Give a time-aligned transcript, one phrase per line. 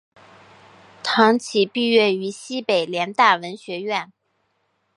[1.03, 4.11] 唐祈毕业于西北联大文学院。